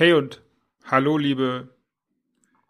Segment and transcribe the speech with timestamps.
[0.00, 0.44] Hey und
[0.84, 1.76] hallo, liebe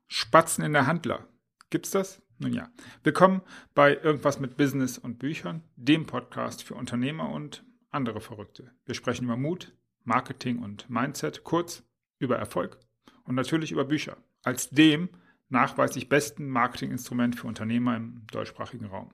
[0.06, 1.29] Spatzen in der Handler.
[1.69, 2.22] Gibt's das?
[2.38, 2.71] Nun ja.
[3.03, 3.43] Willkommen
[3.74, 8.72] bei Irgendwas mit Business und Büchern, dem Podcast für Unternehmer und andere Verrückte.
[8.87, 11.82] Wir sprechen über Mut, Marketing und Mindset, kurz
[12.18, 12.79] über Erfolg
[13.25, 15.10] und natürlich über Bücher, als dem
[15.50, 19.12] nachweislich besten Marketinginstrument für Unternehmer im deutschsprachigen Raum.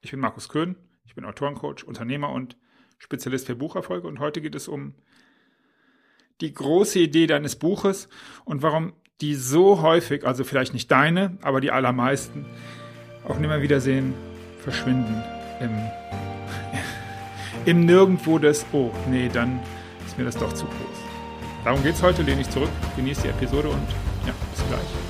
[0.00, 0.74] Ich bin Markus Köhn,
[1.04, 2.56] ich bin Autorencoach, Unternehmer und
[2.96, 4.94] Spezialist für Bucherfolge und heute geht es um
[6.42, 8.08] die große Idee deines Buches
[8.44, 12.44] und warum die so häufig, also vielleicht nicht deine, aber die allermeisten,
[13.24, 14.14] auf Nimmerwiedersehen
[14.58, 15.22] verschwinden
[15.60, 15.70] im,
[17.64, 19.60] im Nirgendwo des, oh, nee, dann
[20.04, 20.98] ist mir das doch zu groß.
[21.64, 23.88] Darum geht es heute, lehne ich zurück, genieße die Episode und
[24.26, 25.01] ja, bis gleich.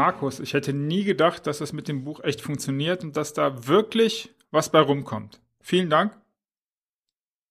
[0.00, 3.66] Markus, ich hätte nie gedacht, dass das mit dem Buch echt funktioniert und dass da
[3.66, 5.42] wirklich was bei rumkommt.
[5.60, 6.18] Vielen Dank.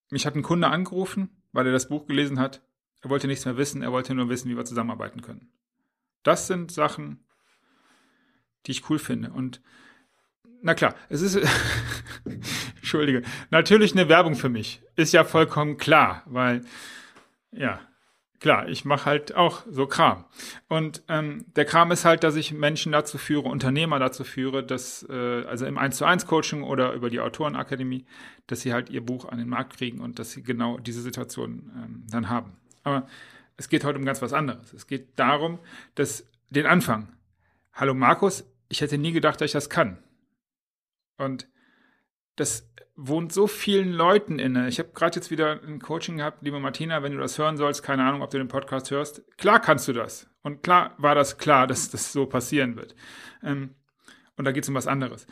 [0.09, 2.64] Mich hat ein Kunde angerufen, weil er das Buch gelesen hat.
[3.02, 5.52] Er wollte nichts mehr wissen, er wollte nur wissen, wie wir zusammenarbeiten können.
[6.23, 7.23] Das sind Sachen,
[8.66, 9.30] die ich cool finde.
[9.30, 9.61] Und
[10.64, 11.38] na klar, es ist,
[12.77, 14.81] Entschuldige, natürlich eine Werbung für mich.
[14.95, 16.66] Ist ja vollkommen klar, weil,
[17.52, 17.80] ja,
[18.40, 20.26] klar, ich mache halt auch so Kram.
[20.68, 25.06] Und ähm, der Kram ist halt, dass ich Menschen dazu führe, Unternehmer dazu führe, dass,
[25.09, 28.06] äh, also im 1 zu 1 Coaching oder über die Autorenakademie,
[28.48, 31.72] dass sie halt ihr Buch an den Markt kriegen und dass sie genau diese Situation
[31.76, 32.54] ähm, dann haben.
[32.84, 33.08] Aber
[33.58, 34.73] es geht heute um ganz was anderes.
[34.73, 35.60] Es geht darum,
[35.95, 37.10] dass den Anfang.
[37.73, 39.98] Hallo Markus, ich hätte nie gedacht, dass ich das kann.
[41.17, 41.48] Und
[42.39, 44.67] das wohnt so vielen Leuten inne.
[44.67, 47.82] Ich habe gerade jetzt wieder ein Coaching gehabt, liebe Martina, wenn du das hören sollst,
[47.82, 49.23] keine Ahnung, ob du den Podcast hörst.
[49.38, 50.30] Klar kannst du das.
[50.42, 52.95] Und klar war das klar, dass das so passieren wird.
[53.42, 53.76] Ähm,
[54.36, 55.27] und da geht es um was anderes.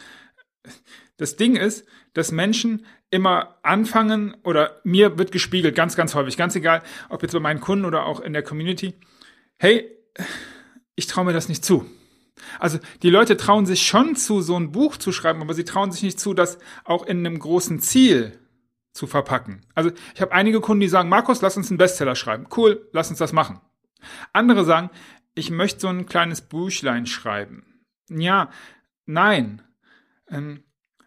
[1.17, 6.55] Das Ding ist, dass Menschen immer anfangen oder mir wird gespiegelt, ganz, ganz häufig, ganz
[6.55, 8.93] egal, ob jetzt bei meinen Kunden oder auch in der Community,
[9.57, 9.89] hey,
[10.95, 11.85] ich traue mir das nicht zu.
[12.59, 15.91] Also die Leute trauen sich schon zu, so ein Buch zu schreiben, aber sie trauen
[15.91, 18.39] sich nicht zu, das auch in einem großen Ziel
[18.93, 19.61] zu verpacken.
[19.75, 22.47] Also ich habe einige Kunden, die sagen, Markus, lass uns einen Bestseller schreiben.
[22.55, 23.61] Cool, lass uns das machen.
[24.33, 24.89] Andere sagen,
[25.35, 27.83] ich möchte so ein kleines Büchlein schreiben.
[28.09, 28.49] Ja,
[29.05, 29.61] nein.
[30.29, 30.63] Ähm,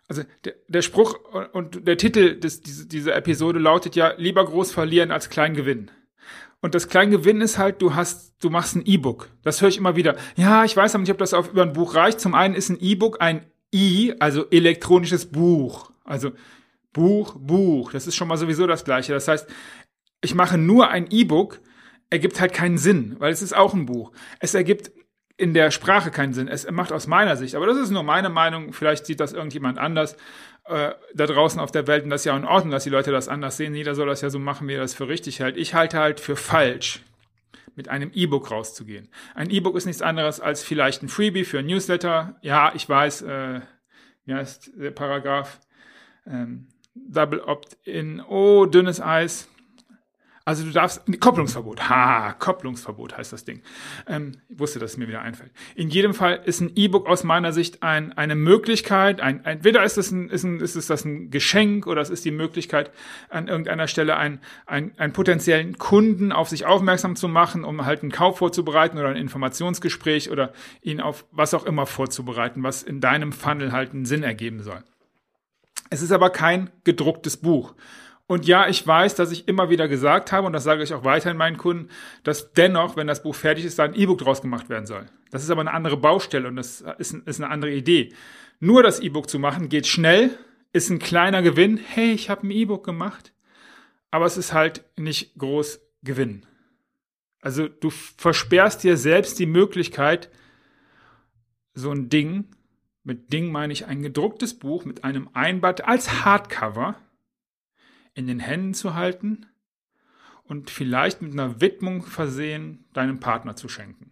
[0.08, 1.14] also der, der Spruch
[1.52, 5.90] und der Titel des, diese, dieser Episode lautet ja, lieber groß verlieren als klein gewinnen.
[6.60, 9.30] Und das kleine Gewinn ist halt, du hast, du machst ein E-Book.
[9.42, 10.16] Das höre ich immer wieder.
[10.36, 12.20] Ja, ich weiß aber nicht, ob das auf über ein Buch reicht.
[12.20, 15.90] Zum einen ist ein E-Book ein I, also elektronisches Buch.
[16.04, 16.32] Also
[16.92, 17.92] Buch, Buch.
[17.92, 19.12] Das ist schon mal sowieso das Gleiche.
[19.12, 19.48] Das heißt,
[20.22, 21.60] ich mache nur ein E-Book,
[22.10, 24.12] ergibt halt keinen Sinn, weil es ist auch ein Buch.
[24.40, 24.90] Es ergibt
[25.40, 26.48] in der Sprache keinen Sinn.
[26.48, 29.78] Es macht aus meiner Sicht, aber das ist nur meine Meinung, vielleicht sieht das irgendjemand
[29.78, 30.14] anders
[30.66, 33.10] äh, da draußen auf der Welt und das ist ja in Ordnung, dass die Leute
[33.10, 33.74] das anders sehen.
[33.74, 35.56] Jeder soll das ja so machen, wie er das für richtig hält.
[35.56, 37.00] Ich halte halt für falsch,
[37.74, 39.08] mit einem E-Book rauszugehen.
[39.34, 42.36] Ein E-Book ist nichts anderes als vielleicht ein Freebie für ein Newsletter.
[42.42, 43.60] Ja, ich weiß, äh,
[44.26, 45.58] wie heißt der Paragraph?
[46.26, 48.20] Ähm, Double Opt-in.
[48.20, 49.48] Oh, dünnes Eis.
[50.46, 53.60] Also du darfst, Kopplungsverbot, ha, Kopplungsverbot heißt das Ding.
[54.06, 55.50] Ähm, ich wusste, dass es mir wieder einfällt.
[55.74, 59.98] In jedem Fall ist ein E-Book aus meiner Sicht ein, eine Möglichkeit, ein, entweder ist
[59.98, 62.90] es, ein, ist, ein, ist das ein Geschenk oder es ist die Möglichkeit,
[63.28, 68.02] an irgendeiner Stelle einen, einen, einen potenziellen Kunden auf sich aufmerksam zu machen, um halt
[68.02, 73.00] einen Kauf vorzubereiten oder ein Informationsgespräch oder ihn auf was auch immer vorzubereiten, was in
[73.02, 74.82] deinem Funnel halt einen Sinn ergeben soll.
[75.90, 77.74] Es ist aber kein gedrucktes Buch.
[78.30, 81.02] Und ja, ich weiß, dass ich immer wieder gesagt habe, und das sage ich auch
[81.02, 81.88] weiterhin meinen Kunden,
[82.22, 85.06] dass dennoch, wenn das Buch fertig ist, da ein E-Book draus gemacht werden soll.
[85.32, 88.14] Das ist aber eine andere Baustelle und das ist, ist eine andere Idee.
[88.60, 90.38] Nur das E-Book zu machen geht schnell,
[90.72, 91.76] ist ein kleiner Gewinn.
[91.76, 93.32] Hey, ich habe ein E-Book gemacht.
[94.12, 96.46] Aber es ist halt nicht groß Gewinn.
[97.40, 100.30] Also du versperrst dir selbst die Möglichkeit,
[101.74, 102.44] so ein Ding,
[103.02, 106.94] mit Ding meine ich ein gedrucktes Buch mit einem Einband als Hardcover,
[108.14, 109.46] in den Händen zu halten
[110.44, 114.10] und vielleicht mit einer Widmung versehen deinem Partner zu schenken.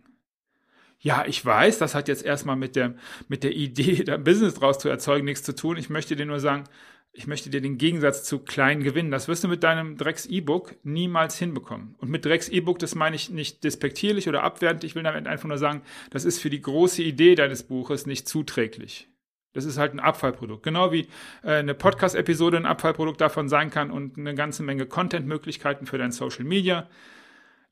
[1.00, 2.94] Ja, ich weiß, das hat jetzt erstmal mit der,
[3.28, 5.76] mit der Idee, da Business draus zu erzeugen, nichts zu tun.
[5.76, 6.64] Ich möchte dir nur sagen,
[7.12, 9.10] ich möchte dir den Gegensatz zu klein gewinnen.
[9.10, 11.96] Das wirst du mit deinem Drecks-E-Book niemals hinbekommen.
[11.98, 14.84] Und mit Drecks-E-Book, das meine ich nicht despektierlich oder abwertend.
[14.84, 18.28] Ich will damit einfach nur sagen, das ist für die große Idee deines Buches nicht
[18.28, 19.08] zuträglich.
[19.54, 20.62] Das ist halt ein Abfallprodukt.
[20.62, 21.08] Genau wie
[21.42, 26.12] äh, eine Podcast-Episode ein Abfallprodukt davon sein kann und eine ganze Menge Content-Möglichkeiten für dein
[26.12, 26.88] Social Media.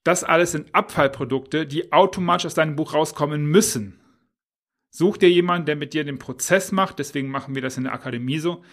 [0.03, 4.01] Das alles sind Abfallprodukte, die automatisch aus deinem Buch rauskommen müssen.
[4.91, 7.93] Such dir jemanden, der mit dir den Prozess macht, deswegen machen wir das in der
[7.93, 8.65] Akademie so,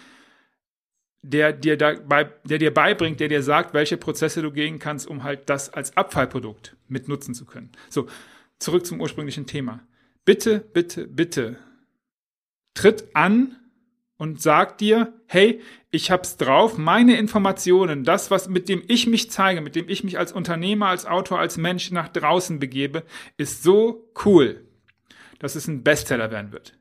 [1.21, 5.23] der dir, dabei, der dir beibringt, der dir sagt, welche Prozesse du gehen kannst, um
[5.23, 7.71] halt das als Abfallprodukt mit nutzen zu können.
[7.89, 8.07] So,
[8.59, 9.81] zurück zum ursprünglichen Thema.
[10.25, 11.57] Bitte, bitte, bitte
[12.73, 13.55] tritt an
[14.17, 15.61] und sag dir, hey,
[15.91, 20.03] ich hab's drauf, meine Informationen, das, was mit dem ich mich zeige, mit dem ich
[20.03, 23.03] mich als Unternehmer, als Autor, als Mensch nach draußen begebe,
[23.37, 24.65] ist so cool,
[25.39, 26.77] dass es ein Bestseller werden wird.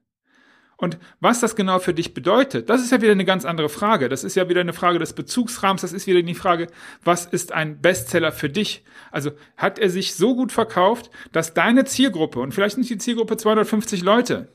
[0.82, 4.08] Und was das genau für dich bedeutet, das ist ja wieder eine ganz andere Frage.
[4.08, 5.82] Das ist ja wieder eine Frage des Bezugsrahmens.
[5.82, 6.66] Das ist wieder die Frage,
[7.04, 8.84] was ist ein Bestseller für dich?
[9.12, 13.36] Also hat er sich so gut verkauft, dass deine Zielgruppe, und vielleicht nicht die Zielgruppe
[13.36, 14.48] 250 Leute,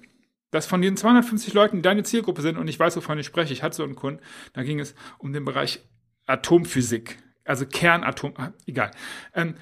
[0.51, 3.53] dass von den 250 Leuten, die deine Zielgruppe sind, und ich weiß, wovon ich spreche,
[3.53, 4.21] ich hatte so einen Kunden,
[4.53, 5.81] da ging es um den Bereich
[6.25, 8.91] Atomphysik, also Kernatom, ah, egal.
[9.33, 9.55] Ähm,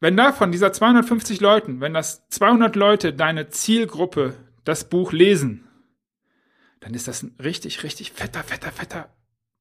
[0.00, 5.66] wenn da von dieser 250 Leuten, wenn das 200 Leute deine Zielgruppe das Buch lesen,
[6.80, 9.08] dann ist das ein richtig, richtig fetter, fetter, fetter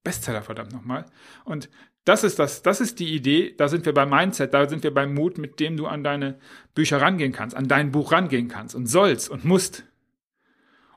[0.03, 1.05] Bestseller, verdammt nochmal.
[1.45, 1.69] Und
[2.03, 4.93] das ist das, das ist die Idee, da sind wir beim Mindset, da sind wir
[4.93, 6.37] beim Mut, mit dem du an deine
[6.75, 9.85] Bücher rangehen kannst, an dein Buch rangehen kannst und sollst und musst.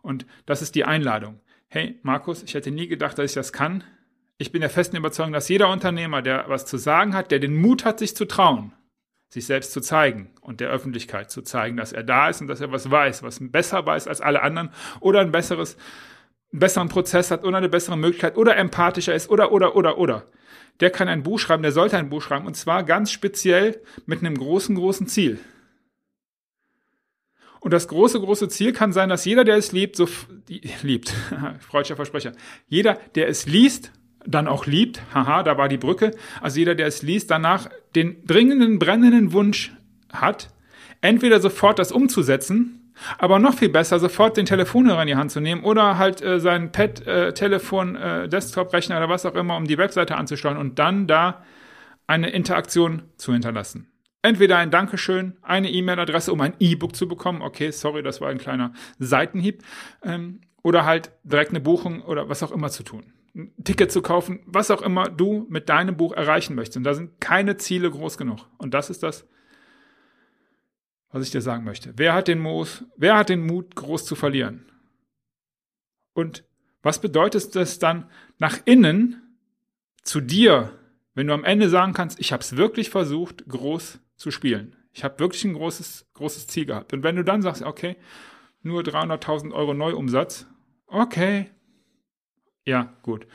[0.06, 1.40] Und das ist die Einladung.
[1.68, 3.82] Hey, Markus, ich hätte nie gedacht, dass ich das kann.
[4.38, 7.56] Ich bin der festen Überzeugung, dass jeder Unternehmer, der was zu sagen hat, der den
[7.56, 8.72] Mut hat, sich zu trauen,
[9.28, 12.60] sich selbst zu zeigen und der Öffentlichkeit zu zeigen, dass er da ist und dass
[12.60, 14.70] er was weiß, was besser weiß als alle anderen
[15.00, 15.76] oder ein besseres
[16.52, 20.26] einen besseren Prozess hat oder eine bessere Möglichkeit oder empathischer ist oder, oder, oder, oder.
[20.78, 24.20] Der kann ein Buch schreiben, der sollte ein Buch schreiben und zwar ganz speziell mit
[24.20, 25.40] einem großen, großen Ziel.
[27.66, 30.08] Und das große, große Ziel kann sein, dass jeder, der es liebt, so
[30.82, 31.12] liebt,
[31.58, 32.30] freudscher Versprecher,
[32.68, 33.90] jeder, der es liest,
[34.24, 38.24] dann auch liebt, haha, da war die Brücke, also jeder, der es liest, danach den
[38.24, 39.72] dringenden, brennenden Wunsch
[40.12, 40.50] hat,
[41.00, 45.40] entweder sofort das umzusetzen aber noch viel besser, sofort den Telefonhörer in die Hand zu
[45.40, 49.66] nehmen oder halt äh, sein Pad, äh, Telefon, äh, Desktop-Rechner oder was auch immer, um
[49.66, 51.42] die Webseite anzusteuern und dann da
[52.06, 53.88] eine Interaktion zu hinterlassen.
[54.26, 57.42] Entweder ein Dankeschön, eine E-Mail-Adresse, um ein E-Book zu bekommen.
[57.42, 59.62] Okay, sorry, das war ein kleiner Seitenhieb.
[60.02, 63.12] Ähm, oder halt direkt eine Buchung oder was auch immer zu tun.
[63.36, 66.78] Ein Ticket zu kaufen, was auch immer du mit deinem Buch erreichen möchtest.
[66.78, 68.40] Und da sind keine Ziele groß genug.
[68.58, 69.28] Und das ist das,
[71.12, 71.92] was ich dir sagen möchte.
[71.94, 74.66] Wer hat den, Moos, wer hat den Mut, groß zu verlieren?
[76.14, 76.42] Und
[76.82, 79.38] was bedeutet das dann nach innen
[80.02, 80.76] zu dir,
[81.14, 84.76] wenn du am Ende sagen kannst, ich habe es wirklich versucht, groß zu spielen.
[84.92, 86.92] Ich habe wirklich ein großes, großes Ziel gehabt.
[86.92, 87.96] Und wenn du dann sagst, okay,
[88.62, 90.46] nur 300.000 Euro Neuumsatz,
[90.86, 91.50] okay,
[92.64, 93.26] ja, gut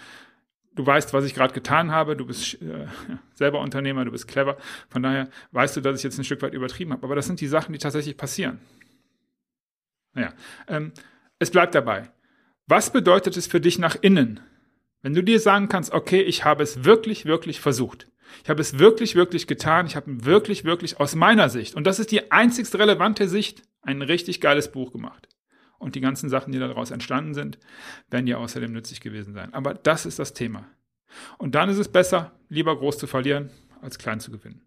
[0.75, 2.87] du weißt, was ich gerade getan habe, du bist äh,
[3.33, 4.57] selber Unternehmer, du bist clever.
[4.89, 7.03] Von daher weißt du, dass ich jetzt ein Stück weit übertrieben habe.
[7.03, 8.59] Aber das sind die Sachen, die tatsächlich passieren.
[10.13, 10.33] Naja,
[10.67, 10.91] ähm,
[11.39, 12.11] es bleibt dabei.
[12.67, 14.39] Was bedeutet es für dich nach innen?
[15.01, 18.07] Wenn du dir sagen kannst, okay, ich habe es wirklich, wirklich versucht.
[18.43, 19.85] Ich habe es wirklich, wirklich getan.
[19.85, 24.01] Ich habe wirklich, wirklich aus meiner Sicht, und das ist die einzigst relevante Sicht, ein
[24.01, 25.27] richtig geiles Buch gemacht
[25.81, 27.57] und die ganzen Sachen, die daraus entstanden sind,
[28.09, 29.53] werden dir außerdem nützlich gewesen sein.
[29.53, 30.67] Aber das ist das Thema.
[31.39, 33.49] Und dann ist es besser, lieber groß zu verlieren,
[33.81, 34.61] als klein zu gewinnen.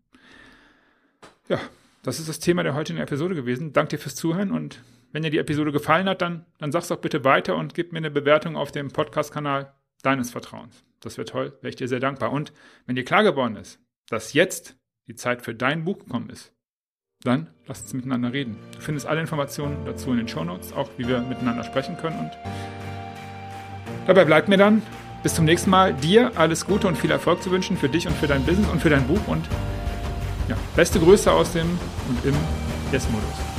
[1.49, 1.61] Ja,
[2.02, 3.73] das ist das Thema der heutigen Episode gewesen.
[3.73, 7.00] Danke dir fürs Zuhören und wenn dir die Episode gefallen hat, dann, dann sag's doch
[7.00, 10.83] bitte weiter und gib mir eine Bewertung auf dem Podcast-Kanal deines Vertrauens.
[11.04, 12.32] Das wäre toll, wäre ich dir sehr dankbar.
[12.32, 12.52] Und
[12.87, 16.52] wenn dir klar geworden ist, dass jetzt die Zeit für dein Buch gekommen ist,
[17.23, 18.58] dann lass uns miteinander reden.
[18.75, 22.18] Du findest alle Informationen dazu in den Show Notes, auch wie wir miteinander sprechen können.
[22.18, 22.30] Und
[24.06, 24.82] dabei bleibt mir dann
[25.23, 28.14] bis zum nächsten Mal dir alles Gute und viel Erfolg zu wünschen für dich und
[28.14, 29.26] für dein Business und für dein Buch.
[29.26, 29.46] Und
[30.49, 32.34] ja, beste Grüße aus dem und im
[32.92, 33.53] Yes-Modus.